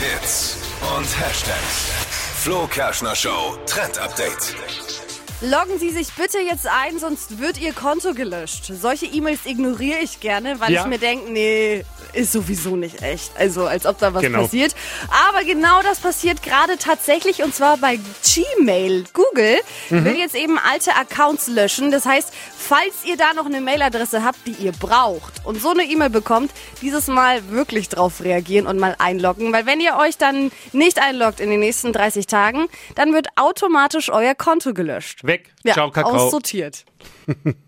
[0.00, 0.56] Hits
[0.96, 1.90] und Hashtags.
[2.42, 4.54] Flo Kerschner Show Trend Update.
[5.42, 8.72] Loggen Sie sich bitte jetzt ein, sonst wird Ihr Konto gelöscht.
[8.80, 10.82] Solche E-Mails ignoriere ich gerne, weil Ja.
[10.82, 11.84] ich mir denke, nee,
[12.14, 13.32] ist sowieso nicht echt.
[13.36, 14.42] Also als ob da was Genau.
[14.42, 14.74] passiert.
[15.28, 19.04] Aber genau das passiert gerade tatsächlich und zwar bei Gmail.
[19.12, 19.58] Google
[19.90, 20.04] Mhm.
[20.04, 21.90] will jetzt eben alte Accounts löschen.
[21.90, 25.84] Das heißt, falls ihr da noch eine Mailadresse habt, die ihr braucht und so eine
[25.84, 26.50] E-Mail bekommt,
[26.82, 29.52] dieses Mal wirklich drauf reagieren und mal einloggen.
[29.52, 34.10] Weil wenn ihr euch dann nicht einloggt in den nächsten 30 Tagen, dann wird automatisch
[34.10, 35.24] euer Konto gelöscht.
[35.24, 35.52] Weg.
[35.64, 36.12] Ja, Ciao, Kakao.
[36.12, 36.84] aussortiert.